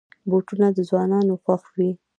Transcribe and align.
بوټونه 0.29 0.67
د 0.77 0.79
ځوانانو 0.89 1.33
خوښ 1.43 1.63
وي. 1.77 1.91